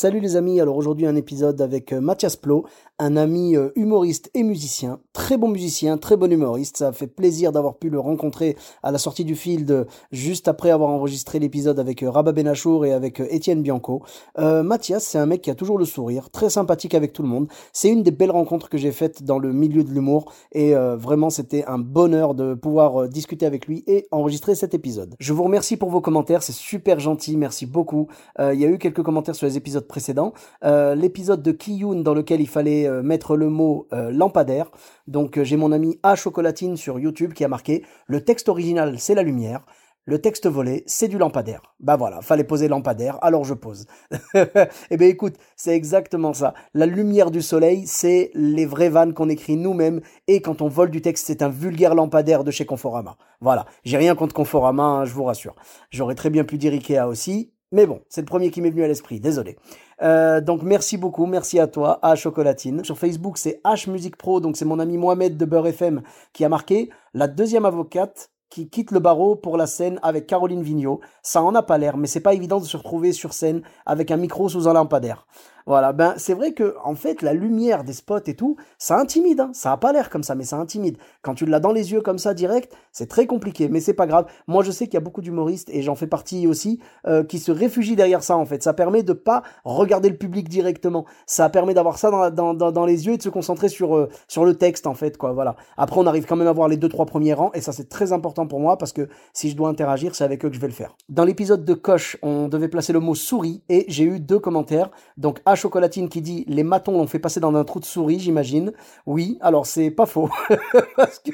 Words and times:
Salut 0.00 0.20
les 0.20 0.36
amis, 0.36 0.60
alors 0.60 0.76
aujourd'hui 0.76 1.06
un 1.06 1.16
épisode 1.16 1.60
avec 1.60 1.92
euh, 1.92 2.00
Mathias 2.00 2.36
Plot, 2.36 2.64
un 3.00 3.16
ami 3.16 3.56
euh, 3.56 3.70
humoriste 3.74 4.30
et 4.32 4.44
musicien, 4.44 5.00
très 5.12 5.36
bon 5.36 5.48
musicien, 5.48 5.98
très 5.98 6.16
bon 6.16 6.30
humoriste. 6.30 6.76
Ça 6.76 6.92
fait 6.92 7.08
plaisir 7.08 7.50
d'avoir 7.50 7.78
pu 7.78 7.90
le 7.90 7.98
rencontrer 7.98 8.56
à 8.84 8.92
la 8.92 8.98
sortie 8.98 9.24
du 9.24 9.34
field 9.34 9.68
euh, 9.72 9.86
juste 10.12 10.46
après 10.46 10.70
avoir 10.70 10.90
enregistré 10.90 11.40
l'épisode 11.40 11.80
avec 11.80 12.04
Rabat 12.06 12.30
Benachour 12.30 12.86
et 12.86 12.92
avec 12.92 13.18
Étienne 13.18 13.60
Bianco. 13.60 14.04
Mathias, 14.36 15.02
c'est 15.02 15.18
un 15.18 15.26
mec 15.26 15.42
qui 15.42 15.50
a 15.50 15.56
toujours 15.56 15.78
le 15.78 15.84
sourire, 15.84 16.30
très 16.30 16.48
sympathique 16.48 16.94
avec 16.94 17.12
tout 17.12 17.22
le 17.22 17.28
monde. 17.28 17.48
C'est 17.72 17.88
une 17.88 18.04
des 18.04 18.12
belles 18.12 18.30
rencontres 18.30 18.68
que 18.68 18.78
j'ai 18.78 18.92
faites 18.92 19.24
dans 19.24 19.40
le 19.40 19.52
milieu 19.52 19.82
de 19.82 19.90
l'humour 19.90 20.32
et 20.52 20.74
vraiment 20.74 21.30
c'était 21.30 21.64
un 21.64 21.78
bonheur 21.78 22.34
de 22.34 22.54
pouvoir 22.54 23.08
discuter 23.08 23.46
avec 23.46 23.66
lui 23.66 23.82
et 23.88 24.06
enregistrer 24.12 24.54
cet 24.54 24.74
épisode. 24.74 25.16
Je 25.18 25.32
vous 25.32 25.42
remercie 25.42 25.76
pour 25.76 25.90
vos 25.90 26.00
commentaires, 26.00 26.44
c'est 26.44 26.52
super 26.52 27.00
gentil, 27.00 27.36
merci 27.36 27.66
beaucoup. 27.66 28.06
Il 28.38 28.60
y 28.60 28.64
a 28.64 28.68
eu 28.68 28.78
quelques 28.78 29.02
commentaires 29.02 29.34
sur 29.34 29.46
les 29.46 29.56
épisodes 29.56 29.87
précédents. 29.88 30.32
Euh, 30.64 30.94
L'épisode 30.94 31.42
de 31.42 31.52
Kiyun 31.52 32.02
dans 32.02 32.14
lequel 32.14 32.40
il 32.40 32.48
fallait 32.48 32.86
euh, 32.86 33.02
mettre 33.02 33.36
le 33.36 33.48
mot 33.48 33.88
euh, 33.92 34.10
lampadaire. 34.10 34.70
Donc 35.06 35.42
j'ai 35.42 35.56
mon 35.56 35.72
ami 35.72 35.98
A 36.02 36.14
Chocolatine 36.14 36.76
sur 36.76 36.98
YouTube 36.98 37.32
qui 37.32 37.44
a 37.44 37.48
marqué 37.48 37.84
le 38.06 38.22
texte 38.24 38.48
original 38.48 38.98
c'est 38.98 39.14
la 39.14 39.22
lumière. 39.22 39.64
Le 40.08 40.18
texte 40.22 40.46
volé, 40.46 40.84
c'est 40.86 41.08
du 41.08 41.18
lampadaire. 41.18 41.60
Bah 41.80 41.96
voilà, 41.96 42.22
fallait 42.22 42.42
poser 42.42 42.66
lampadaire, 42.66 43.18
alors 43.20 43.44
je 43.44 43.52
pose. 43.52 43.84
eh 44.34 44.96
ben 44.96 45.06
écoute, 45.06 45.34
c'est 45.54 45.76
exactement 45.76 46.32
ça. 46.32 46.54
La 46.72 46.86
lumière 46.86 47.30
du 47.30 47.42
soleil, 47.42 47.86
c'est 47.86 48.30
les 48.32 48.64
vraies 48.64 48.88
vannes 48.88 49.12
qu'on 49.12 49.28
écrit 49.28 49.58
nous-mêmes, 49.58 50.00
et 50.26 50.40
quand 50.40 50.62
on 50.62 50.68
vole 50.68 50.90
du 50.90 51.02
texte, 51.02 51.26
c'est 51.26 51.42
un 51.42 51.50
vulgaire 51.50 51.94
lampadaire 51.94 52.42
de 52.42 52.50
chez 52.50 52.64
Conforama. 52.64 53.18
Voilà, 53.42 53.66
j'ai 53.84 53.98
rien 53.98 54.14
contre 54.14 54.34
Conforama, 54.34 54.82
hein, 54.82 55.04
je 55.04 55.12
vous 55.12 55.24
rassure. 55.24 55.54
J'aurais 55.90 56.14
très 56.14 56.30
bien 56.30 56.44
pu 56.44 56.56
dire 56.56 56.72
Ikea 56.72 57.06
aussi, 57.06 57.52
mais 57.72 57.86
bon, 57.86 58.00
c'est 58.08 58.22
le 58.22 58.26
premier 58.26 58.50
qui 58.50 58.60
m'est 58.60 58.70
venu 58.70 58.82
à 58.82 58.88
l'esprit, 58.88 59.20
désolé. 59.20 59.56
Euh, 60.02 60.40
donc 60.40 60.62
merci 60.62 60.96
beaucoup, 60.96 61.26
merci 61.26 61.58
à 61.58 61.66
toi, 61.66 61.98
à 62.02 62.14
Chocolatine. 62.14 62.82
Sur 62.84 62.98
Facebook, 62.98 63.36
c'est 63.36 63.60
H 63.64 63.90
Music 63.90 64.16
Pro, 64.16 64.40
donc 64.40 64.56
c'est 64.56 64.64
mon 64.64 64.78
ami 64.78 64.96
Mohamed 64.96 65.36
de 65.36 65.44
Beurre 65.44 65.66
FM 65.66 66.02
qui 66.32 66.44
a 66.44 66.48
marqué 66.48 66.90
la 67.14 67.28
deuxième 67.28 67.66
avocate 67.66 68.30
qui 68.50 68.70
quitte 68.70 68.92
le 68.92 69.00
barreau 69.00 69.36
pour 69.36 69.56
la 69.56 69.66
scène 69.66 69.98
avec 70.02 70.26
Caroline 70.26 70.62
Vigneault. 70.62 71.00
Ça 71.22 71.42
en 71.42 71.54
a 71.54 71.62
pas 71.62 71.78
l'air, 71.78 71.96
mais 71.96 72.06
c'est 72.06 72.20
pas 72.20 72.34
évident 72.34 72.60
de 72.60 72.64
se 72.64 72.76
retrouver 72.76 73.12
sur 73.12 73.34
scène 73.34 73.62
avec 73.84 74.10
un 74.10 74.16
micro 74.16 74.48
sous 74.48 74.68
un 74.68 74.72
lampadaire. 74.72 75.26
Voilà, 75.68 75.92
ben 75.92 76.14
c'est 76.16 76.32
vrai 76.32 76.52
que 76.52 76.76
en 76.82 76.94
fait 76.94 77.20
la 77.20 77.34
lumière 77.34 77.84
des 77.84 77.92
spots 77.92 78.24
et 78.24 78.34
tout, 78.34 78.56
ça 78.78 78.98
intimide. 78.98 79.40
Hein. 79.40 79.50
Ça 79.52 79.70
a 79.70 79.76
pas 79.76 79.92
l'air 79.92 80.08
comme 80.08 80.22
ça, 80.22 80.34
mais 80.34 80.44
ça 80.44 80.56
intimide. 80.56 80.96
Quand 81.20 81.34
tu 81.34 81.44
l'as 81.44 81.60
dans 81.60 81.72
les 81.72 81.92
yeux 81.92 82.00
comme 82.00 82.16
ça 82.16 82.32
direct, 82.32 82.74
c'est 82.90 83.06
très 83.06 83.26
compliqué, 83.26 83.68
mais 83.68 83.80
c'est 83.80 83.92
pas 83.92 84.06
grave. 84.06 84.24
Moi 84.46 84.64
je 84.64 84.70
sais 84.70 84.86
qu'il 84.86 84.94
y 84.94 84.96
a 84.96 85.00
beaucoup 85.00 85.20
d'humoristes 85.20 85.68
et 85.68 85.82
j'en 85.82 85.94
fais 85.94 86.06
partie 86.06 86.46
aussi 86.46 86.80
euh, 87.06 87.22
qui 87.22 87.38
se 87.38 87.52
réfugient 87.52 87.96
derrière 87.96 88.22
ça 88.22 88.38
en 88.38 88.46
fait. 88.46 88.62
Ça 88.62 88.72
permet 88.72 89.02
de 89.02 89.12
pas 89.12 89.42
regarder 89.62 90.08
le 90.08 90.16
public 90.16 90.48
directement. 90.48 91.04
Ça 91.26 91.50
permet 91.50 91.74
d'avoir 91.74 91.98
ça 91.98 92.30
dans, 92.30 92.54
dans, 92.54 92.86
les 92.86 93.06
yeux 93.06 93.12
et 93.12 93.18
de 93.18 93.22
se 93.22 93.28
concentrer 93.28 93.68
sur 93.68 93.94
euh, 93.94 94.08
sur 94.26 94.46
le 94.46 94.54
texte 94.54 94.86
en 94.86 94.94
fait 94.94 95.18
quoi. 95.18 95.32
Voilà. 95.32 95.54
Après 95.76 96.00
on 96.00 96.06
arrive 96.06 96.24
quand 96.24 96.36
même 96.36 96.48
à 96.48 96.52
voir 96.52 96.68
les 96.68 96.78
deux 96.78 96.88
trois 96.88 97.04
premiers 97.04 97.34
rangs 97.34 97.50
et 97.52 97.60
ça 97.60 97.72
c'est 97.72 97.90
très 97.90 98.14
important 98.14 98.46
pour 98.46 98.60
moi 98.60 98.78
parce 98.78 98.94
que 98.94 99.06
si 99.34 99.50
je 99.50 99.56
dois 99.56 99.68
interagir, 99.68 100.14
c'est 100.14 100.24
avec 100.24 100.46
eux 100.46 100.48
que 100.48 100.54
je 100.54 100.60
vais 100.62 100.66
le 100.66 100.72
faire. 100.72 100.96
Dans 101.10 101.24
l'épisode 101.24 101.66
de 101.66 101.74
Coche, 101.74 102.16
on 102.22 102.48
devait 102.48 102.68
placer 102.68 102.94
le 102.94 103.00
mot 103.00 103.14
souris 103.14 103.62
et 103.68 103.84
j'ai 103.88 104.04
eu 104.04 104.18
deux 104.18 104.38
commentaires. 104.38 104.90
Donc 105.18 105.40
Chocolatine 105.58 106.08
qui 106.08 106.22
dit 106.22 106.44
les 106.48 106.62
matons 106.62 106.92
l'ont 106.92 107.06
fait 107.06 107.18
passer 107.18 107.40
dans 107.40 107.54
un 107.54 107.64
trou 107.64 107.80
de 107.80 107.84
souris, 107.84 108.18
j'imagine. 108.18 108.72
Oui, 109.06 109.38
alors 109.40 109.66
c'est 109.66 109.90
pas 109.90 110.06
faux 110.06 110.30
parce 110.96 111.18
que 111.18 111.32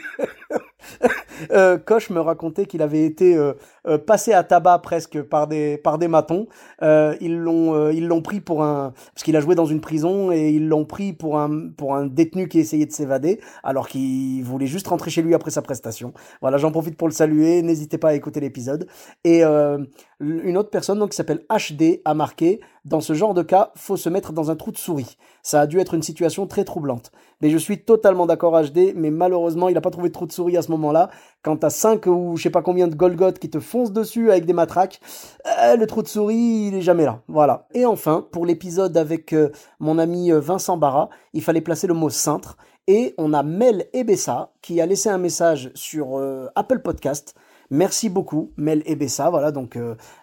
euh, 1.50 1.78
Koch 1.78 2.10
me 2.10 2.20
racontait 2.20 2.66
qu'il 2.66 2.82
avait 2.82 3.04
été 3.04 3.36
euh, 3.36 3.54
euh, 3.86 3.98
passé 3.98 4.32
à 4.32 4.42
tabac 4.44 4.78
presque 4.78 5.22
par 5.22 5.46
des 5.46 5.76
par 5.78 5.98
des 5.98 6.08
matons. 6.08 6.46
Euh, 6.82 7.16
ils 7.20 7.36
l'ont 7.36 7.90
ils 7.90 8.06
l'ont 8.06 8.22
pris 8.22 8.40
pour 8.40 8.62
un 8.62 8.92
parce 9.14 9.22
qu'il 9.22 9.36
a 9.36 9.40
joué 9.40 9.54
dans 9.54 9.66
une 9.66 9.80
prison 9.80 10.32
et 10.32 10.50
ils 10.50 10.68
l'ont 10.68 10.84
pris 10.84 11.12
pour 11.12 11.38
un 11.38 11.68
pour 11.76 11.94
un 11.94 12.06
détenu 12.06 12.48
qui 12.48 12.58
essayait 12.58 12.86
de 12.86 12.92
s'évader 12.92 13.40
alors 13.62 13.88
qu'il 13.88 14.42
voulait 14.44 14.66
juste 14.66 14.86
rentrer 14.88 15.10
chez 15.10 15.22
lui 15.22 15.34
après 15.34 15.50
sa 15.50 15.62
prestation. 15.62 16.12
Voilà, 16.40 16.58
j'en 16.58 16.70
profite 16.70 16.96
pour 16.96 17.08
le 17.08 17.14
saluer. 17.14 17.62
N'hésitez 17.62 17.98
pas 17.98 18.10
à 18.10 18.14
écouter 18.14 18.40
l'épisode. 18.40 18.86
Et 19.24 19.42
une 20.20 20.56
autre 20.56 20.70
personne 20.70 20.98
donc 20.98 21.10
qui 21.10 21.16
s'appelle 21.16 21.44
HD 21.50 22.00
a 22.04 22.14
marqué 22.14 22.60
dans 22.84 23.00
ce 23.00 23.14
genre 23.14 23.32
de 23.32 23.42
cas, 23.42 23.72
faut 23.76 23.96
se 23.96 24.10
mettre 24.10 24.32
dans 24.32 24.50
un 24.50 24.56
trou 24.56 24.70
de 24.70 24.76
souris. 24.76 25.16
Ça 25.42 25.62
a 25.62 25.66
dû 25.66 25.80
être 25.80 25.94
une 25.94 26.02
situation 26.02 26.46
très 26.46 26.64
troublante. 26.64 27.12
Mais 27.40 27.48
je 27.48 27.56
suis 27.56 27.82
totalement 27.82 28.26
d'accord 28.26 28.60
HD, 28.62 28.92
mais 28.94 29.10
malheureusement, 29.10 29.68
il 29.68 29.74
n'a 29.74 29.80
pas 29.80 29.90
trouvé 29.90 30.08
de 30.08 30.12
trou 30.12 30.26
de 30.26 30.32
souris 30.32 30.56
à 30.56 30.62
ce 30.62 30.70
moment-là. 30.76 31.10
Quand 31.42 31.56
t'as 31.58 31.70
5 31.70 32.06
ou 32.06 32.36
je 32.36 32.42
sais 32.42 32.50
pas 32.50 32.62
combien 32.62 32.88
de 32.88 32.94
Golgoth 32.94 33.38
qui 33.38 33.50
te 33.50 33.60
foncent 33.60 33.92
dessus 33.92 34.30
avec 34.30 34.46
des 34.46 34.52
matraques, 34.52 35.00
euh, 35.62 35.76
le 35.76 35.86
trou 35.86 36.02
de 36.02 36.08
souris, 36.08 36.68
il 36.68 36.74
est 36.74 36.80
jamais 36.80 37.04
là. 37.04 37.20
Voilà. 37.28 37.66
Et 37.74 37.84
enfin, 37.84 38.26
pour 38.32 38.46
l'épisode 38.46 38.96
avec 38.96 39.32
euh, 39.32 39.50
mon 39.78 39.98
ami 39.98 40.32
euh, 40.32 40.40
Vincent 40.40 40.76
Barra, 40.76 41.10
il 41.34 41.42
fallait 41.42 41.60
placer 41.60 41.86
le 41.86 41.94
mot 41.94 42.08
cintre. 42.08 42.56
Et 42.86 43.14
on 43.18 43.32
a 43.32 43.42
Mel 43.42 43.86
Ebessa 43.92 44.52
qui 44.62 44.80
a 44.80 44.86
laissé 44.86 45.08
un 45.08 45.18
message 45.18 45.70
sur 45.74 46.22
Apple 46.54 46.80
Podcast. 46.80 47.34
Merci 47.70 48.10
beaucoup, 48.10 48.52
Mel 48.58 48.82
Ebessa. 48.84 49.30
Voilà, 49.30 49.52
donc 49.52 49.78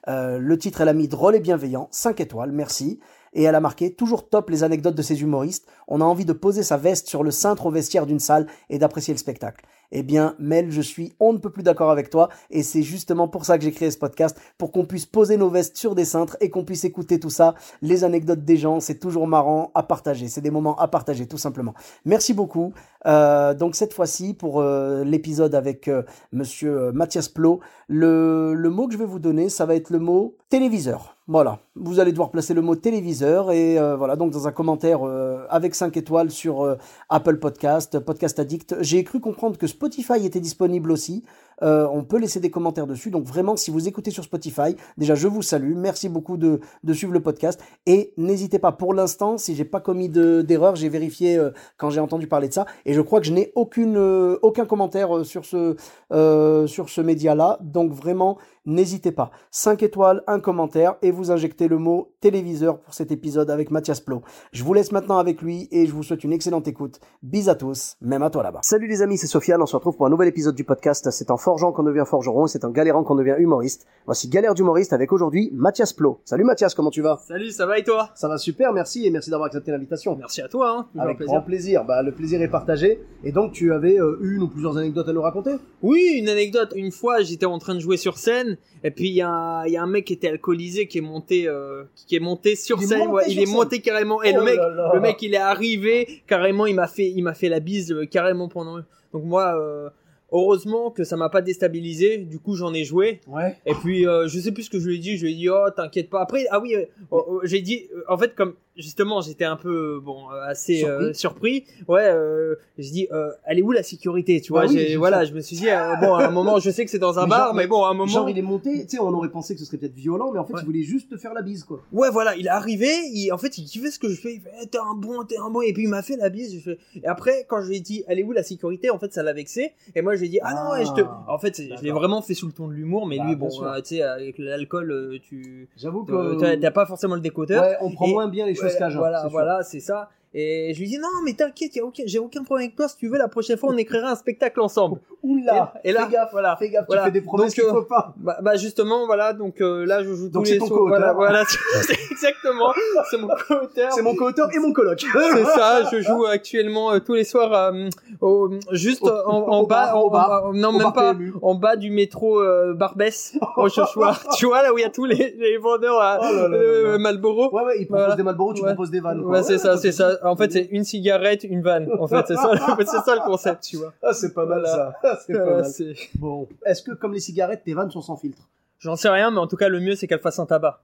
le 0.05 0.55
titre, 0.57 0.81
elle 0.81 0.89
a 0.89 0.93
mis 0.93 1.07
drôle 1.07 1.35
et 1.35 1.39
bienveillant, 1.39 1.87
5 1.89 2.19
étoiles, 2.19 2.51
merci. 2.51 2.99
Et 3.33 3.43
elle 3.43 3.55
a 3.55 3.61
marqué 3.61 3.93
toujours 3.93 4.29
top 4.29 4.49
les 4.49 4.63
anecdotes 4.63 4.95
de 4.95 5.01
ces 5.01 5.21
humoristes. 5.21 5.67
On 5.87 6.01
a 6.01 6.05
envie 6.05 6.25
de 6.25 6.33
poser 6.33 6.63
sa 6.63 6.77
veste 6.77 7.07
sur 7.07 7.23
le 7.23 7.31
cintre 7.31 7.65
au 7.65 7.71
vestiaire 7.71 8.05
d'une 8.05 8.19
salle 8.19 8.47
et 8.69 8.77
d'apprécier 8.77 9.13
le 9.13 9.17
spectacle. 9.17 9.65
Eh 9.91 10.03
bien, 10.03 10.35
Mel, 10.39 10.71
je 10.71 10.81
suis 10.81 11.13
on 11.19 11.33
ne 11.33 11.37
peut 11.37 11.49
plus 11.49 11.63
d'accord 11.63 11.91
avec 11.91 12.09
toi. 12.09 12.29
Et 12.49 12.63
c'est 12.63 12.83
justement 12.83 13.27
pour 13.27 13.45
ça 13.45 13.57
que 13.57 13.63
j'ai 13.63 13.71
créé 13.71 13.91
ce 13.91 13.97
podcast, 13.97 14.39
pour 14.57 14.71
qu'on 14.71 14.85
puisse 14.85 15.05
poser 15.05 15.37
nos 15.37 15.49
vestes 15.49 15.77
sur 15.77 15.95
des 15.95 16.05
cintres 16.05 16.37
et 16.41 16.49
qu'on 16.49 16.63
puisse 16.63 16.83
écouter 16.83 17.19
tout 17.19 17.29
ça. 17.29 17.55
Les 17.81 18.03
anecdotes 18.03 18.43
des 18.43 18.57
gens, 18.57 18.79
c'est 18.79 18.99
toujours 18.99 19.27
marrant 19.27 19.71
à 19.75 19.83
partager. 19.83 20.27
C'est 20.27 20.41
des 20.41 20.51
moments 20.51 20.75
à 20.77 20.87
partager, 20.87 21.27
tout 21.27 21.37
simplement. 21.37 21.73
Merci 22.05 22.33
beaucoup. 22.33 22.73
Euh, 23.05 23.53
donc 23.53 23.75
cette 23.75 23.93
fois-ci, 23.93 24.33
pour 24.33 24.61
euh, 24.61 25.03
l'épisode 25.03 25.55
avec 25.55 25.87
euh, 25.87 26.03
Monsieur 26.31 26.77
euh, 26.77 26.91
Mathias 26.91 27.29
Plot, 27.29 27.59
le, 27.87 28.53
le 28.53 28.69
mot 28.69 28.87
que 28.87 28.93
je 28.93 28.97
vais 28.97 29.05
vous 29.05 29.19
donner, 29.19 29.49
ça 29.49 29.65
va 29.65 29.75
être 29.75 29.89
le 29.89 29.99
mot 29.99 30.35
téléviseur. 30.49 31.17
Voilà, 31.27 31.59
vous 31.75 31.99
allez 31.99 32.11
devoir 32.11 32.31
placer 32.31 32.55
le 32.55 32.61
mot 32.61 32.75
téléviseur 32.75 33.51
et 33.51 33.77
euh, 33.77 33.95
voilà, 33.95 34.15
donc 34.15 34.31
dans 34.31 34.47
un 34.47 34.51
commentaire 34.51 35.07
euh, 35.07 35.45
avec 35.51 35.75
5 35.75 35.95
étoiles 35.95 36.31
sur 36.31 36.65
euh, 36.65 36.77
Apple 37.09 37.37
Podcast, 37.37 37.99
Podcast 37.99 38.39
Addict. 38.39 38.75
J'ai 38.81 39.03
cru 39.03 39.19
comprendre 39.19 39.55
que 39.57 39.67
Spotify 39.67 40.25
était 40.25 40.39
disponible 40.39 40.91
aussi. 40.91 41.23
Euh, 41.63 41.87
on 41.91 42.03
peut 42.03 42.17
laisser 42.17 42.39
des 42.39 42.49
commentaires 42.49 42.87
dessus. 42.87 43.11
Donc 43.11 43.25
vraiment, 43.25 43.55
si 43.55 43.71
vous 43.71 43.87
écoutez 43.87 44.11
sur 44.11 44.23
Spotify, 44.23 44.75
déjà 44.97 45.15
je 45.15 45.27
vous 45.27 45.41
salue. 45.41 45.73
Merci 45.75 46.09
beaucoup 46.09 46.37
de, 46.37 46.59
suivre 46.93 47.13
le 47.13 47.21
podcast 47.21 47.61
et 47.85 48.13
n'hésitez 48.17 48.59
pas. 48.59 48.71
Pour 48.71 48.93
l'instant, 48.93 49.37
si 49.37 49.55
j'ai 49.55 49.65
pas 49.65 49.79
commis 49.79 50.09
de- 50.09 50.41
d'erreur, 50.41 50.75
j'ai 50.75 50.89
vérifié 50.89 51.37
euh, 51.37 51.51
quand 51.77 51.89
j'ai 51.89 51.99
entendu 51.99 52.27
parler 52.27 52.47
de 52.47 52.53
ça 52.53 52.65
et 52.85 52.93
je 52.93 53.01
crois 53.01 53.19
que 53.19 53.27
je 53.27 53.33
n'ai 53.33 53.53
euh, 53.55 54.39
aucun 54.41 54.65
commentaire 54.65 55.25
sur 55.25 55.45
ce 55.45 57.01
média-là. 57.01 57.59
Donc 57.61 57.91
vraiment, 57.91 58.37
n'hésitez 58.65 59.11
pas. 59.11 59.31
5 59.51 59.83
étoiles, 59.83 60.23
un 60.27 60.39
commentaire 60.39 60.95
et 61.01 61.11
vous 61.11 61.31
injectez 61.31 61.67
le 61.67 61.77
mot 61.77 62.13
téléviseur 62.19 62.79
pour 62.79 62.93
cet 62.93 63.11
épisode 63.11 63.49
avec 63.49 63.71
Mathias 63.71 63.99
Plot. 64.01 64.21
Je 64.51 64.63
vous 64.63 64.73
laisse 64.73 64.91
maintenant 64.91 65.17
avec 65.17 65.41
lui 65.41 65.67
et 65.71 65.85
je 65.85 65.93
vous 65.93 66.03
souhaite 66.03 66.23
une 66.23 66.33
excellente 66.33 66.67
écoute. 66.67 66.99
Bis 67.23 67.47
à 67.47 67.55
tous, 67.55 67.95
même 68.01 68.23
à 68.23 68.29
toi 68.29 68.43
là-bas. 68.43 68.59
Salut 68.63 68.87
les 68.87 69.01
amis, 69.01 69.17
c'est 69.17 69.27
Sofiane. 69.27 69.61
On 69.61 69.65
se 69.65 69.75
retrouve 69.75 69.95
pour 69.95 70.05
un 70.05 70.09
nouvel 70.09 70.27
épisode 70.27 70.55
du 70.55 70.63
podcast. 70.63 71.09
C'est 71.11 71.31
en 71.31 71.37
qu'on 71.55 71.83
devient 71.83 72.03
forgeron 72.07 72.47
c'est 72.47 72.63
en 72.65 72.69
galérant 72.69 73.03
qu'on 73.03 73.15
devient 73.15 73.35
humoriste. 73.37 73.85
Voici 74.05 74.29
Galère 74.29 74.53
d'humoriste 74.53 74.93
avec 74.93 75.11
aujourd'hui 75.11 75.49
Mathias 75.53 75.93
Plot. 75.93 76.19
Salut 76.25 76.43
Mathias, 76.43 76.73
comment 76.73 76.89
tu 76.89 77.01
vas? 77.01 77.19
Salut, 77.27 77.51
ça 77.51 77.65
va 77.65 77.77
et 77.77 77.83
toi? 77.83 78.09
Ça 78.15 78.27
va 78.27 78.37
super, 78.37 78.73
merci 78.73 79.05
et 79.05 79.11
merci 79.11 79.29
d'avoir 79.29 79.47
accepté 79.47 79.71
l'invitation. 79.71 80.15
Merci 80.17 80.41
à 80.41 80.47
toi, 80.47 80.71
hein. 80.95 80.99
Avec 80.99 81.15
un 81.15 81.17
plaisir. 81.17 81.33
grand 81.33 81.41
plaisir. 81.41 81.85
Bah, 81.85 82.01
le 82.01 82.11
plaisir 82.11 82.41
est 82.41 82.47
partagé. 82.47 82.99
Et 83.23 83.31
donc, 83.31 83.51
tu 83.51 83.71
avais 83.73 83.99
euh, 83.99 84.17
une 84.21 84.41
ou 84.43 84.47
plusieurs 84.47 84.77
anecdotes 84.77 85.07
à 85.07 85.13
nous 85.13 85.21
raconter? 85.21 85.51
Oui, 85.83 86.15
une 86.17 86.29
anecdote. 86.29 86.73
Une 86.75 86.91
fois, 86.91 87.21
j'étais 87.21 87.45
en 87.45 87.59
train 87.59 87.75
de 87.75 87.79
jouer 87.79 87.97
sur 87.97 88.17
scène, 88.17 88.57
et 88.83 88.89
puis 88.91 89.09
il 89.09 89.13
y, 89.15 89.21
a 89.21 89.29
un- 89.29 89.65
il 89.65 89.73
y 89.73 89.77
a 89.77 89.83
un 89.83 89.87
mec 89.87 90.05
qui 90.05 90.13
était 90.13 90.29
alcoolisé 90.29 90.87
qui 90.87 90.97
est 90.97 91.01
monté, 91.01 91.47
euh, 91.47 91.83
qui 92.07 92.15
est 92.15 92.19
monté 92.19 92.55
sur 92.55 92.81
Il 92.81 92.87
scène. 92.87 92.99
monté 92.99 93.11
ouais, 93.11 93.23
sur 93.25 93.31
il 93.33 93.39
est 93.41 93.45
scène. 93.45 93.55
monté 93.55 93.81
carrément. 93.81 94.23
Et 94.23 94.31
Oh 94.33 94.39
le 94.39 94.45
mec, 94.45 94.57
là 94.57 94.69
là. 94.69 94.91
le 94.95 94.99
mec, 94.99 95.21
il 95.21 95.33
est 95.33 95.37
arrivé 95.37 96.23
carrément. 96.27 96.65
Il 96.65 96.75
m'a 96.75 96.87
fait, 96.87 97.09
il 97.09 97.21
m'a 97.21 97.33
fait 97.33 97.49
la 97.49 97.59
bise 97.59 97.91
euh, 97.91 98.05
carrément 98.05 98.47
pendant. 98.47 98.77
Donc 99.13 99.23
moi, 99.25 99.55
euh, 99.59 99.89
heureusement 100.31 100.91
que 100.91 101.03
ça 101.03 101.17
m'a 101.17 101.29
pas 101.29 101.41
déstabilisé. 101.41 102.17
Du 102.19 102.39
coup, 102.39 102.55
j'en 102.55 102.73
ai 102.73 102.83
joué. 102.83 103.21
Ouais. 103.27 103.57
Et 103.65 103.73
puis, 103.73 104.07
euh, 104.07 104.27
je 104.27 104.39
sais 104.39 104.51
plus 104.51 104.63
ce 104.63 104.69
que 104.69 104.79
je 104.79 104.87
lui 104.87 104.95
ai 104.95 104.99
dit. 104.99 105.17
Je 105.17 105.25
lui 105.25 105.33
ai 105.33 105.35
dit, 105.35 105.49
oh, 105.49 105.69
t'inquiète 105.75 106.09
pas. 106.09 106.21
Après, 106.21 106.45
ah 106.49 106.59
oui, 106.59 106.75
euh, 106.75 106.85
oh, 107.11 107.25
oh, 107.27 107.41
j'ai 107.43 107.61
dit, 107.61 107.87
euh, 107.93 108.03
en 108.07 108.17
fait, 108.17 108.35
comme 108.35 108.55
justement, 108.81 109.21
j'étais 109.21 109.45
un 109.45 109.55
peu, 109.55 109.99
bon, 110.03 110.29
euh, 110.31 110.41
assez 110.47 110.77
Surpris. 110.79 111.05
euh, 111.05 111.13
surpris. 111.13 111.63
Ouais, 111.87 112.03
euh, 112.05 112.55
je 112.77 112.89
dis, 112.91 113.07
euh, 113.11 113.29
elle 113.45 113.59
est 113.59 113.61
où 113.61 113.71
la 113.71 113.83
sécurité, 113.83 114.41
tu 114.41 114.51
vois? 114.51 114.61
Bah 114.63 114.67
oui, 114.69 114.77
j'ai- 114.77 114.87
je 114.89 114.97
Voilà, 114.97 115.23
je 115.25 115.33
me 115.33 115.39
suis 115.41 115.55
dit, 115.55 115.69
euh, 115.69 115.95
bon, 116.01 116.13
à 116.15 116.25
un 116.27 116.31
moment, 116.31 116.59
je 116.59 116.69
sais 116.69 116.83
que 116.85 116.91
c'est 116.91 116.99
dans 116.99 117.17
un 117.19 117.23
Mais 117.23 117.29
bar, 117.29 117.45
genre, 117.47 117.55
mais 117.55 117.67
bon, 117.67 117.83
à 117.83 117.89
un 117.89 117.93
moment. 117.93 118.07
Genre, 118.11 118.29
il 118.29 118.37
est 118.37 118.41
monté, 118.41 118.83
tu 118.85 118.97
sais, 118.97 118.99
on 118.99 119.09
aurait 119.13 119.29
pensé 119.29 119.53
que 119.53 119.59
ce 119.59 119.65
serait 119.65 119.77
peut-être 119.77 119.93
violent, 119.95 120.31
mais 120.31 120.39
en 120.39 120.45
fait, 120.45 120.53
Ouais. 120.53 120.59
il 120.61 120.65
voulait 120.65 120.83
juste 120.83 121.09
te 121.09 121.17
faire 121.17 121.33
la 121.33 121.41
bise, 121.41 121.63
quoi. 121.63 121.79
Ouais, 121.91 122.09
voilà, 122.09 122.35
il 122.35 122.45
est 122.45 122.49
arrivé, 122.49 122.89
il, 123.13 123.31
en 123.31 123.37
fait, 123.37 123.57
il 123.57 123.65
kiffait 123.65 123.91
ce 123.91 123.99
que 123.99 124.09
je 124.09 124.19
fais, 124.19 124.33
il 124.33 124.41
fait, 124.41 124.51
Eh, 124.61 124.67
t'es 124.67 124.77
un 124.77 124.95
bon, 124.95 125.23
t'es 125.23 125.37
un 125.37 125.49
bon, 125.49 125.61
et 125.61 125.73
puis 125.73 125.83
il 125.83 125.89
m'a 125.89 126.01
fait 126.01 126.17
la 126.17 126.29
bise, 126.29 126.53
je 126.53 126.59
fais- 126.59 126.77
et 127.01 127.07
après, 127.07 127.45
quand 127.47 127.61
je 127.61 127.67
lui 127.69 127.77
ai 127.77 127.79
dit, 127.79 128.03
elle 128.07 128.19
est 128.19 128.23
où 128.23 128.31
la 128.31 128.43
sécurité, 128.43 128.89
en 128.89 128.99
fait, 128.99 129.11
ça 129.13 129.23
l'a 129.23 129.33
vexé, 129.33 129.71
et 129.95 130.01
moi, 130.01 130.15
je 130.15 130.21
lui 130.21 130.27
ai 130.27 130.29
dit, 130.29 130.39
ah, 130.43 130.53
non, 130.53 130.71
ouais, 130.71 130.85
je 130.85 130.91
te, 130.93 131.01
Ah, 131.07 131.25
en 131.33 131.37
fait, 131.39 131.59
je 131.61 131.83
l'ai 131.83 131.91
vraiment 131.91 132.21
fait 132.21 132.33
sous 132.33 132.47
le 132.47 132.53
ton 132.53 132.67
de 132.67 132.73
l'humour, 132.73 133.05
mais 133.07 133.17
Bah, 133.17 133.25
lui, 133.27 133.35
bon, 133.35 133.49
tu 133.49 133.55
sais, 133.83 134.01
avec 134.01 134.37
l'alcool, 134.37 135.19
tu, 135.23 135.67
J'avoue 135.77 136.03
que. 136.03 136.55
t'as 136.55 136.71
pas 136.71 136.85
forcément 136.85 137.15
le 137.15 137.21
décoteur. 137.21 137.61
Ouais, 137.63 137.75
on 137.81 137.91
prend 137.91 138.07
moins 138.07 138.27
bien 138.27 138.45
les 138.45 138.55
choses 138.55 138.70
Voilà, 138.97 139.27
voilà, 139.29 139.63
c'est 139.63 139.79
ça. 139.79 140.09
Et 140.33 140.73
je 140.73 140.79
lui 140.79 140.87
dis 140.87 140.97
non, 140.97 141.09
mais 141.25 141.33
t'inquiète, 141.33 141.73
aucun, 141.83 142.03
j'ai 142.05 142.17
aucun 142.17 142.41
problème 142.43 142.67
avec 142.67 142.77
toi. 142.77 142.87
Si 142.87 142.95
tu 142.95 143.09
veux, 143.09 143.17
la 143.17 143.27
prochaine 143.27 143.57
fois, 143.57 143.69
on 143.73 143.75
écrira 143.77 144.11
un 144.11 144.15
spectacle 144.15 144.61
ensemble. 144.61 145.01
Oula, 145.23 145.73
Et- 145.83 145.89
et 145.89 145.91
là, 145.91 146.05
fais 146.05 146.11
gaffe, 146.13 146.29
voilà, 146.31 146.55
fais 146.55 146.69
gaffe, 146.69 146.85
voilà. 146.87 147.01
tu 147.01 147.07
fais 147.07 147.11
des 147.11 147.21
promesses 147.21 147.53
Donc, 147.53 147.65
euh, 147.75 147.81
pas. 147.81 148.13
Bah, 148.15 148.37
bah, 148.41 148.55
justement, 148.55 149.05
voilà. 149.05 149.33
Donc 149.33 149.59
euh, 149.59 149.85
là, 149.85 150.01
je 150.05 150.13
joue 150.13 150.29
Donc 150.29 150.45
tous 150.45 150.51
les 150.51 150.57
ton 150.57 150.67
soirs. 150.67 150.79
co-auteur. 150.79 150.99
Voilà, 150.99 151.13
voilà, 151.13 151.43
c'est 151.81 151.97
exactement. 152.11 152.71
C'est 153.09 153.17
mon 153.17 153.27
co-auteur. 153.27 153.91
C'est 153.91 154.01
mon 154.01 154.15
co-auteur 154.15 154.47
et 154.55 154.59
mon 154.59 154.71
coloc. 154.71 154.99
C'est 155.33 155.43
ça, 155.43 155.83
je 155.91 155.99
joue 155.99 156.25
actuellement 156.25 156.93
euh, 156.93 156.99
tous 156.99 157.15
les 157.15 157.25
soirs 157.25 157.73
au, 158.21 158.51
juste 158.71 159.03
Au- 159.03 159.09
en, 159.09 159.49
en 159.49 159.59
au 159.59 159.67
bas, 159.67 159.91
bar, 160.11 160.45
en- 160.45 160.53
non 160.53 160.69
Au 160.69 160.71
même 160.71 160.81
bar 160.83 160.93
pas, 160.93 161.13
PMU. 161.13 161.33
en 161.41 161.55
bas 161.55 161.75
du 161.75 161.91
métro 161.91 162.41
Barbès, 162.75 163.37
au 163.57 163.69
tu 164.37 164.45
vois 164.45 164.63
là 164.63 164.73
où 164.73 164.77
il 164.77 164.81
y 164.81 164.85
a 164.85 164.89
tous 164.89 165.05
les, 165.05 165.35
les 165.37 165.57
vendeurs 165.57 165.99
à 165.99 166.19
Oh 166.21 166.23
là 166.23 166.31
là 166.31 166.47
là 166.47 166.55
euh, 166.57 166.91
là. 166.93 166.97
Malboro. 166.97 167.53
Ouais, 167.55 167.63
ouais, 167.63 167.75
il 167.81 167.85
propose 167.85 167.99
Voilà. 168.01 168.15
des 168.15 168.23
Malboro, 168.23 168.53
tu 168.53 168.61
Ouais. 168.61 168.67
proposes 168.69 168.91
des 168.91 168.99
vannes. 168.99 169.21
quoi. 169.21 169.31
Ouais, 169.31 169.43
c'est 169.43 169.57
ça, 169.57 169.77
c'est 169.77 169.91
ça. 169.91 170.17
En 170.23 170.35
fait, 170.35 170.51
c'est 170.51 170.67
une 170.71 170.83
cigarette, 170.83 171.43
une 171.43 171.61
vanne. 171.61 171.89
En 171.99 172.07
fait, 172.07 172.23
c'est 172.27 172.35
ça, 172.35 172.51
c'est 172.79 172.85
ça 172.85 173.15
le 173.15 173.25
concept, 173.25 173.63
tu 173.63 173.77
vois. 173.77 173.93
Ah, 174.03 174.13
c'est 174.13 174.33
pas 174.33 174.45
mal 174.45 174.61
Voilà. 174.65 174.93
ça. 175.01 175.19
c'est 175.25 175.33
pas 175.33 175.45
mal. 175.61 175.71
Bon, 176.15 176.47
est-ce 176.65 176.81
que 176.83 176.91
comme 176.91 177.13
les 177.13 177.19
cigarettes, 177.19 177.63
tes 177.63 177.73
vannes 177.73 177.91
sont 177.91 178.01
sans 178.01 178.17
filtre? 178.17 178.41
J'en 178.79 178.95
sais 178.95 179.09
rien, 179.09 179.29
mais 179.29 179.37
en 179.37 179.45
tout 179.47 179.57
cas, 179.57 179.69
le 179.69 179.79
mieux, 179.79 179.93
c'est 179.95 180.07
qu'elle 180.07 180.19
fasse 180.21 180.39
un 180.39 180.47
tabac. 180.47 180.81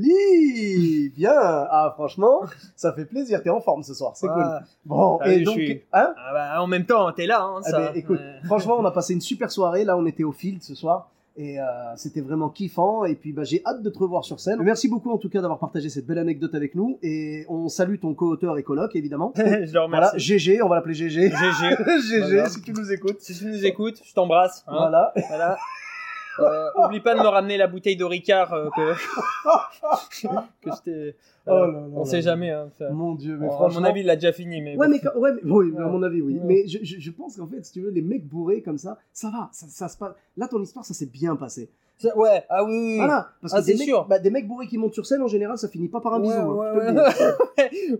Joli, 0.00 1.08
bien. 1.16 1.32
Ah, 1.34 1.90
franchement, 1.94 2.42
ça 2.76 2.92
fait 2.92 3.04
plaisir. 3.04 3.42
T'es 3.42 3.50
en 3.50 3.60
forme 3.60 3.82
ce 3.82 3.94
soir, 3.94 4.12
c'est 4.14 4.28
cool. 4.28 4.42
Ah, 4.44 4.60
Bon, 4.84 5.18
Ah 5.20 5.28
et 5.32 5.40
donc, 5.42 5.58
je 5.58 5.64
suis- 5.64 5.82
hein? 5.92 6.14
Ah 6.16 6.32
bah, 6.32 6.62
en 6.62 6.66
même 6.66 6.84
temps, 6.84 7.10
t'es 7.12 7.26
là, 7.26 7.42
hein, 7.42 7.60
Ah 7.72 7.90
écoute, 7.94 8.18
Ouais. 8.20 8.46
franchement, 8.46 8.76
on 8.78 8.84
a 8.84 8.90
passé 8.90 9.14
une 9.14 9.20
super 9.20 9.50
soirée. 9.50 9.84
Là, 9.84 9.96
on 9.96 10.06
était 10.06 10.24
au 10.24 10.32
field 10.32 10.62
ce 10.62 10.74
soir. 10.74 11.10
Et 11.38 11.60
euh, 11.60 11.64
c'était 11.96 12.22
vraiment 12.22 12.48
kiffant. 12.48 13.04
Et 13.04 13.14
puis, 13.14 13.32
bah, 13.32 13.44
j'ai 13.44 13.60
hâte 13.66 13.82
de 13.82 13.90
te 13.90 13.98
revoir 13.98 14.24
sur 14.24 14.40
scène. 14.40 14.58
Merci 14.62 14.88
beaucoup, 14.88 15.10
en 15.10 15.18
tout 15.18 15.28
cas, 15.28 15.40
d'avoir 15.42 15.58
partagé 15.58 15.88
cette 15.90 16.06
belle 16.06 16.18
anecdote 16.18 16.54
avec 16.54 16.74
nous. 16.74 16.98
Et 17.02 17.44
on 17.48 17.68
salue 17.68 17.96
ton 18.00 18.14
co-auteur 18.14 18.56
et 18.58 18.62
coloc, 18.62 18.96
évidemment. 18.96 19.32
je 19.36 19.42
le 19.42 19.66
voilà, 19.66 19.84
remercie. 20.08 20.18
GG, 20.38 20.62
on 20.62 20.68
va 20.68 20.76
l'appeler 20.76 20.94
GG. 20.94 21.28
GG. 21.28 21.30
GG, 21.30 22.20
Voilà. 22.20 22.48
si 22.48 22.62
tu 22.62 22.72
nous 22.72 22.90
écoutes. 22.90 23.20
Si 23.20 23.36
tu 23.38 23.46
nous 23.46 23.66
écoutes, 23.66 24.00
je 24.04 24.14
t'embrasse. 24.14 24.64
hein. 24.66 24.74
Voilà. 24.78 25.12
Voilà. 25.28 25.56
Euh, 26.38 26.68
oublie 26.84 27.00
pas 27.00 27.14
de 27.14 27.20
me 27.20 27.26
ramener 27.26 27.56
la 27.56 27.66
bouteille 27.66 27.96
de 27.96 28.04
Ricard 28.04 28.52
euh, 28.52 28.68
que, 28.76 28.92
que 30.62 30.70
je 30.70 30.82
t'ai. 30.84 31.16
Oh 31.46 31.50
là 31.50 31.66
là 31.68 31.82
On 31.94 31.98
là 32.00 32.04
sait 32.04 32.16
là. 32.16 32.22
jamais. 32.22 32.50
Hein, 32.50 32.68
ça. 32.78 32.90
Mon 32.90 33.14
dieu, 33.14 33.36
mais 33.38 33.46
Bon, 33.46 33.52
à 33.52 33.56
franchement. 33.56 33.80
mon 33.80 33.86
avis, 33.86 34.00
il 34.00 34.06
l'a 34.06 34.16
déjà 34.16 34.32
fini. 34.32 34.60
Mais 34.60 34.76
Ouais, 34.76 34.86
bon. 34.86 34.92
mais, 34.92 35.00
quand- 35.00 35.18
ouais, 35.18 35.30
mais- 35.32 35.50
oui, 35.50 35.72
à 35.78 35.82
mon 35.86 36.02
avis, 36.02 36.20
oui. 36.20 36.34
Ouais. 36.34 36.40
Mais 36.44 36.66
je, 36.66 36.78
je, 36.82 36.98
je 36.98 37.10
pense 37.10 37.36
qu'en 37.36 37.46
fait, 37.46 37.64
si 37.64 37.72
tu 37.72 37.80
veux, 37.80 37.90
les 37.90 38.02
mecs 38.02 38.26
bourrés 38.26 38.62
comme 38.62 38.78
ça, 38.78 38.98
ça 39.12 39.30
va, 39.30 39.48
ça, 39.52 39.66
ça 39.68 39.88
se 39.88 39.96
passe. 39.96 40.12
Là, 40.36 40.48
ton 40.48 40.60
histoire, 40.60 40.84
ça 40.84 40.92
s'est 40.94 41.06
bien 41.06 41.36
passé. 41.36 41.70
Ça- 41.98 42.14
ouais, 42.18 42.44
ah 42.50 42.62
oui, 42.64 42.72
oui. 42.72 42.96
Voilà, 42.98 43.28
parce 43.40 43.54
Ah, 43.54 43.60
que 43.60 43.66
des 43.66 43.72
c'est 43.72 43.78
mecs, 43.78 43.88
sûr. 43.88 44.04
bah, 44.04 44.18
des 44.18 44.30
mecs 44.30 44.46
bourrés 44.46 44.66
qui 44.66 44.76
montent 44.76 44.92
sur 44.92 45.06
scène, 45.06 45.22
en 45.22 45.28
général, 45.28 45.56
ça 45.56 45.68
finit 45.68 45.88
pas 45.88 46.00
par 46.00 46.12
un 46.14 46.20
Ouais, 46.20 46.26
bisou. 46.28 46.60
hein, 46.62 46.74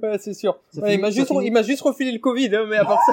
ouais, 0.03 0.19
c'est 0.19 0.35
sûr. 0.35 0.59
Ça 0.71 0.81
Ouais, 0.83 0.88
finit- 0.88 0.94
il 0.97 1.00
m'a 1.00 1.11
juste, 1.11 1.29
finit- 1.29 1.47
il 1.47 1.53
m'a 1.53 1.62
juste 1.62 1.81
refilé 1.83 2.12
le 2.12 2.19
Covid, 2.19 2.55
hein, 2.55 2.67
mais 2.69 2.77
à 2.77 2.85
part 2.85 2.99
ça, 3.06 3.12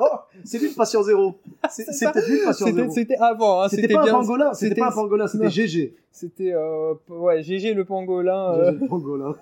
Oh, 0.00 0.16
c'est 0.44 0.58
lui 0.58 0.68
le 0.68 0.74
patient 0.76 1.02
zéro. 1.02 1.34
C'était, 2.54 2.88
c'était 2.90 3.16
avant. 3.16 3.62
Hein, 3.62 3.68
C'était 3.68 3.88
pas 3.88 4.02
bien- 4.04 4.14
un 4.14 4.18
pangolin, 4.20 4.54
c'était 4.54 4.74
pas 4.74 4.88
un 4.88 4.92
pangolin, 4.92 5.26
c'était. 5.26 5.50
GG. 5.50 5.94
C'était, 6.10 6.52
euh, 6.52 6.94
ouais, 7.08 7.42
GG 7.42 7.74
le 7.74 7.84
pangolin. 7.84 8.54
euh, 8.54 8.72
GG 8.72 8.78
le 8.80 8.86
pangolin. 8.88 9.34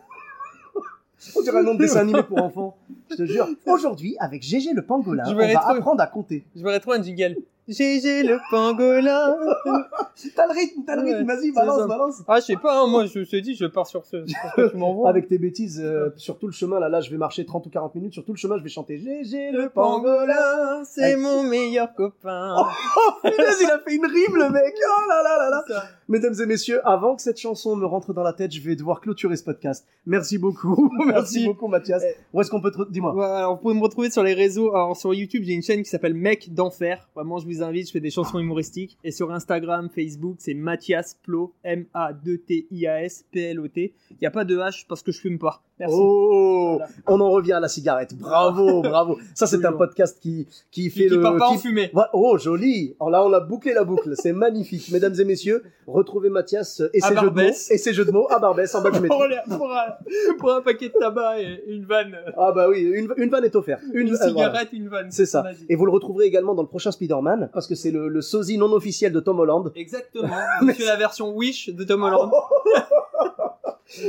On 1.35 1.41
dirait 1.41 1.59
un 1.59 1.63
nom 1.63 1.75
de 1.75 1.79
dessin 1.79 2.01
animé 2.01 2.23
pour 2.23 2.43
enfants. 2.43 2.77
Je 3.11 3.17
te 3.17 3.25
jure. 3.25 3.49
Aujourd'hui, 3.67 4.17
avec 4.21 4.43
GG 4.43 4.75
le 4.75 4.83
pangolin, 4.83 5.25
Je 5.27 5.33
on 5.33 5.37
va 5.37 5.69
apprendre 5.69 6.03
à 6.03 6.07
compter. 6.07 6.45
Je 6.55 6.63
verrais 6.63 6.81
trop 6.81 6.93
un 6.93 7.03
jingle. 7.03 7.37
GG 7.69 8.23
le 8.23 8.39
pangolin. 8.51 9.37
T'as 10.35 10.47
le 10.47 10.53
rythme, 10.55 10.83
t'as 10.87 10.97
le 10.97 11.03
rythme, 11.03 11.27
vas-y, 11.27 11.53
balance, 11.53 11.81
ça. 11.81 11.87
balance. 11.87 12.23
Ah, 12.27 12.41
je 12.41 12.45
sais 12.47 12.57
pas, 12.57 12.81
hein, 12.81 12.87
moi, 12.87 13.05
je 13.05 13.21
te 13.21 13.37
dis, 13.37 13.55
je 13.55 13.67
pars 13.67 13.87
sur 13.87 14.07
ce, 14.07 14.25
sur 14.27 14.39
ce 14.57 14.61
que 14.63 14.71
tu 14.71 14.77
m'envoies. 14.77 15.11
Avec 15.11 15.29
tes 15.29 15.37
bêtises, 15.37 15.81
euh, 15.85 16.11
sur 16.17 16.39
tout 16.39 16.47
le 16.47 16.53
chemin, 16.53 16.81
là, 16.81 16.89
là, 16.89 17.01
je 17.03 17.11
vais 17.11 17.19
marcher 17.19 17.45
30 17.45 17.67
ou 17.67 17.71
40 17.71 17.95
minutes, 17.97 18.15
sur 18.15 18.25
tout 18.25 18.33
le 18.33 18.39
chemin, 18.39 18.57
je 18.57 18.63
vais 18.63 18.69
chanter 18.71 18.99
GG 18.99 19.51
le 19.53 19.69
pangolin. 19.69 20.85
c'est 20.85 21.03
Avec- 21.05 21.19
mon 21.19 21.43
meilleur 21.43 21.93
copain. 21.95 22.57
Oh, 22.59 23.11
punaise, 23.23 23.59
il 23.61 23.71
a 23.71 23.79
fait 23.81 23.95
une 23.95 24.07
rime, 24.07 24.37
le 24.37 24.49
mec. 24.51 24.75
Oh 24.89 25.09
là 25.09 25.23
là 25.23 25.39
là 25.39 25.51
là. 25.69 25.85
Mesdames 26.09 26.35
et 26.41 26.47
messieurs, 26.47 26.81
avant 26.87 27.17
que 27.17 27.23
cette 27.23 27.41
chanson 27.41 27.75
me 27.75 27.85
rentre 27.85 28.13
dans 28.13 28.23
la 28.23 28.33
tête, 28.33 28.53
je 28.53 28.61
vais 28.61 28.77
devoir 28.77 29.01
clôturer 29.01 29.37
ce 29.37 29.43
podcast. 29.43 29.87
Merci 30.07 30.39
beaucoup. 30.39 30.89
Merci, 30.99 31.13
Merci. 31.13 31.47
beaucoup, 31.47 31.67
Mathias. 31.67 32.03
Eh. 32.07 32.15
Où 32.33 32.41
est-ce 32.41 32.49
qu'on 32.49 32.61
peut 32.61 32.71
te... 32.71 32.89
Dis-moi. 32.91 33.49
Vous 33.51 33.57
pouvez 33.57 33.75
me 33.75 33.83
retrouver 33.83 34.09
sur 34.11 34.23
les 34.23 34.35
réseaux. 34.35 34.73
Alors 34.75 34.97
sur 34.97 35.13
YouTube, 35.13 35.43
j'ai 35.45 35.55
une 35.55 35.63
chaîne 35.63 35.83
qui 35.83 35.89
s'appelle 35.91 36.15
Mec 36.15 36.55
d'enfer. 36.55 37.09
Vraiment, 37.17 37.39
je 37.39 37.47
vous 37.47 37.63
invite. 37.63 37.89
Je 37.89 37.93
fais 37.93 38.01
des 38.01 38.11
chansons 38.11 38.39
humoristiques. 38.39 38.99
Et 39.03 39.11
sur 39.11 39.33
Instagram, 39.33 39.89
Facebook, 39.93 40.37
c'est 40.39 40.55
Mathias 40.55 41.19
Plot, 41.23 41.53
M-A-2-T-I-A-S 41.65 43.25
P-L-O-T. 43.33 43.93
Il 44.11 44.17
n'y 44.21 44.27
a 44.27 44.31
pas 44.31 44.45
de 44.45 44.57
H 44.57 44.87
parce 44.89 45.03
que 45.03 45.11
je 45.11 45.21
fume 45.21 45.39
pas. 45.39 45.63
Merci. 45.79 45.97
Oh, 45.99 46.66
On 47.07 47.21
en 47.21 47.31
revient 47.31 47.53
à 47.53 47.61
la 47.61 47.69
cigarette. 47.69 48.17
Bravo, 48.17 48.83
bravo. 48.83 49.19
Ça, 49.35 49.47
c'est 49.47 49.65
un 49.65 49.73
podcast 49.73 50.19
qui, 50.21 50.47
qui 50.71 50.91
fait 50.91 51.03
qui, 51.03 51.09
qui 51.09 51.15
le... 51.15 51.21
part 51.21 51.37
pas 51.37 51.49
en 51.49 51.59
fumée. 51.59 51.91
Oh, 52.13 52.39
joli. 52.39 52.97
Alors 53.01 53.11
là, 53.11 53.25
on 53.25 53.33
a 53.33 53.41
bouclé 53.41 53.73
la 53.75 53.85
boucle. 53.85 54.13
C'est 54.15 54.33
magnifique. 54.47 54.91
Mesdames 54.93 55.15
et 55.19 55.25
messieurs, 55.25 55.63
retrouvez 55.87 56.31
Mathias 56.31 56.83
et 56.93 57.01
ses, 57.01 57.15
jeux 57.17 57.31
de 57.31 57.35
mots, 57.35 57.49
et 57.71 57.79
ses 57.79 57.93
jeux 57.93 58.05
de 58.05 58.11
mots 58.11 58.27
à 58.31 58.39
Barbès, 58.39 58.75
en 58.75 58.83
bas 58.83 58.91
du 58.91 59.01
métro. 59.03 59.23
Pour, 59.49 59.73
un, 59.73 60.37
pour 60.39 60.53
un 60.53 60.61
paquet 60.61 60.89
de 60.89 60.95
tabac 60.99 61.41
et 61.41 61.63
une 61.69 61.85
vanne. 61.85 62.17
Ah 62.37 62.53
bah 62.53 62.69
oui, 62.69 62.81
une, 62.81 63.13
une 63.17 63.31
vanne 63.31 63.45
est 63.45 63.57
offerte. 63.57 63.83
Une, 63.93 64.09
euh, 64.09 64.17
voilà. 64.17 64.29
cigarette, 64.29 64.69
une 64.73 64.89
vanne. 64.89 65.11
C'est 65.11 65.27
ça. 65.27 65.45
Et 65.69 65.77
vous 65.77 65.87
le 65.87 65.93
retrouverez 65.93 66.27
également 66.27 66.55
dans 66.55 66.63
le 66.63 66.69
prochain 66.69 66.91
Spider-Man, 66.91 67.51
parce 67.53 67.67
que 67.67 67.75
c'est 67.75 67.91
le, 67.91 68.09
le 68.09 68.21
sosie 68.21 68.59
non 68.59 68.73
officiel 68.73 69.13
de 69.13 69.21
Tom 69.21 69.41
Holland. 69.41 69.73
Exactement. 69.75 70.29
Suis 70.75 70.85
la 70.85 70.97
version 70.97 71.35
Wish 71.35 71.71
de 71.71 71.85
Tom 71.85 72.03
Holland. 72.03 72.31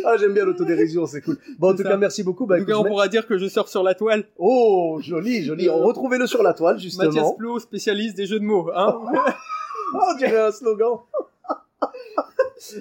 Ah, 0.06 0.18
j'aime 0.18 0.34
bien 0.34 0.44
l'autodérision, 0.46 1.06
c'est 1.06 1.22
cool. 1.22 1.38
Bon, 1.60 1.70
en 1.70 1.76
tout 1.76 1.84
ça. 1.84 1.90
cas, 1.90 1.98
merci 1.98 2.24
beaucoup. 2.24 2.46
Bah, 2.46 2.56
En 2.56 2.60
tout 2.60 2.66
cas, 2.66 2.76
on 2.78 2.84
mets- 2.84 2.90
pourra 2.90 3.08
dire 3.08 3.28
que 3.28 3.38
je 3.38 3.48
sors 3.48 3.68
sur 3.70 3.84
la 3.84 3.94
toile. 3.94 4.26
Oh, 4.38 4.98
joli, 5.02 5.44
joli. 5.44 5.70
On 5.70 5.84
Retrouvez-le 5.86 6.26
sur 6.28 6.42
la 6.44 6.54
toile, 6.54 6.76
Mathias 6.76 6.94
justement. 6.94 7.34
Plot, 7.34 7.60
spécialiste 7.60 8.18
des 8.18 8.26
jeux 8.26 8.40
de 8.40 8.46
mots. 8.46 8.70
Hein 8.76 9.00
On 9.94 10.18
dirait 10.18 10.48
un 10.48 10.52
slogan. 10.52 11.00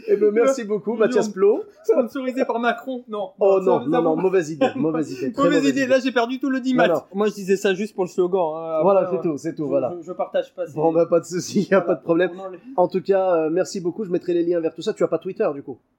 Eh 0.08 0.16
ben, 0.16 0.30
merci 0.32 0.64
beaucoup, 0.64 0.92
Million. 0.92 1.04
Mathias 1.06 1.28
Plot. 1.28 1.62
Sponsorisé 1.84 2.46
par 2.46 2.58
Macron. 2.58 3.04
Non. 3.08 3.30
Oh 3.38 3.58
ça- 3.58 3.64
non, 3.66 3.80
ça 3.82 3.86
non, 3.88 4.02
non, 4.02 4.16
mauvaise 4.16 4.50
idée, 4.50 4.66
mauvaise 4.74 5.12
idée. 5.12 5.32
très 5.32 5.42
Mauvaise 5.44 5.64
idée, 5.66 5.86
là 5.86 5.98
j'ai 6.00 6.12
perdu 6.12 6.40
tout 6.40 6.48
le 6.48 6.60
10 6.60 6.74
Non. 6.74 7.02
Moi 7.12 7.28
je 7.28 7.34
disais 7.34 7.56
ça 7.56 7.74
juste 7.74 7.94
pour 7.94 8.04
le 8.04 8.08
slogan. 8.08 8.54
hein. 8.56 8.80
Voilà, 8.82 9.00
Après, 9.00 9.16
c'est 9.22 9.28
euh, 9.28 9.32
tout, 9.32 9.38
c'est 9.38 9.54
tout, 9.54 9.64
je- 9.64 9.68
voilà. 9.68 9.94
Je, 10.00 10.06
je 10.06 10.12
partage 10.12 10.54
pas. 10.54 10.66
c'est- 10.66 10.74
Bon, 10.74 10.92
bah, 10.92 11.04
pas 11.04 11.20
de 11.20 11.26
souci, 11.26 11.66
Voilà. 11.70 11.84
pas 11.84 11.94
de 11.94 12.00
problème. 12.02 12.30
En 12.76 12.88
tout 12.88 13.02
cas, 13.02 13.34
euh, 13.36 13.50
merci 13.50 13.80
beaucoup. 13.80 14.04
Je 14.04 14.10
mettrai 14.10 14.32
les 14.32 14.44
liens 14.44 14.60
vers 14.60 14.74
tout 14.74 14.80
ça. 14.82 14.94
Tu 14.94 15.04
as 15.04 15.08
pas 15.08 15.18
Twitter, 15.18 15.46
du 15.54 15.62
coup? 15.62 15.78
Euh, 15.78 15.95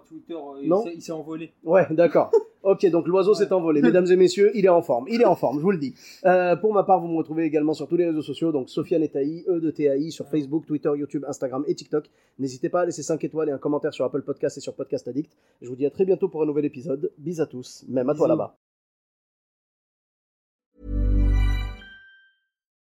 Twitter, 0.00 0.34
euh, 0.34 0.60
il 0.62 0.68
Non. 0.68 0.82
s'est- 0.84 0.92
il 0.94 1.02
s'est 1.02 1.12
envolé. 1.12 1.52
Ouais, 1.64 1.86
d'accord. 1.90 2.30
Ok, 2.66 2.86
donc 2.86 3.06
l'oiseau 3.06 3.32
Ouais. 3.32 3.36
s'est 3.44 3.52
envolé. 3.52 3.82
Mesdames 3.82 4.06
et 4.10 4.16
messieurs, 4.16 4.50
il 4.54 4.64
est 4.64 4.70
en 4.70 4.80
forme. 4.80 5.04
Il 5.10 5.20
est 5.20 5.26
en 5.26 5.36
forme, 5.36 5.58
je 5.58 5.62
vous 5.62 5.70
le 5.70 5.76
dis. 5.76 5.94
Euh, 6.24 6.56
pour 6.56 6.72
ma 6.72 6.82
part, 6.82 6.98
vous 6.98 7.08
me 7.08 7.16
retrouvez 7.18 7.44
également 7.44 7.74
sur 7.74 7.86
tous 7.86 7.96
les 7.98 8.06
réseaux 8.06 8.22
sociaux, 8.22 8.52
donc 8.52 8.70
Sofiane 8.70 9.02
et 9.02 9.10
Taï, 9.10 9.44
E 9.46 9.60
de 9.60 9.70
TAI, 9.70 10.10
sur 10.10 10.26
Facebook, 10.30 10.64
Twitter, 10.64 10.90
YouTube, 10.96 11.26
Instagram 11.28 11.62
et 11.68 11.74
TikTok. 11.74 12.08
N'hésitez 12.38 12.70
pas 12.70 12.80
à 12.80 12.86
laisser 12.86 13.02
5 13.02 13.22
étoiles 13.22 13.50
et 13.50 13.52
un 13.52 13.58
commentaire 13.58 13.92
sur 13.92 14.06
Apple 14.06 14.22
Podcast 14.22 14.56
et 14.56 14.60
sur 14.62 14.74
Podcast 14.74 15.06
Addict. 15.08 15.30
Je 15.60 15.68
vous 15.68 15.76
dis 15.76 15.84
à 15.84 15.90
très 15.90 16.06
bientôt 16.06 16.30
pour 16.30 16.42
un 16.42 16.46
nouvel 16.46 16.64
épisode. 16.64 17.12
Bis 17.18 17.38
à 17.40 17.44
tous, 17.44 17.84
même 17.86 18.08
à 18.08 18.14
toi 18.14 18.28
là-bas. 18.28 18.56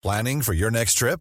Planning 0.02 0.42
for 0.42 0.54
your 0.54 0.72
next 0.72 0.98
trip? 0.98 1.20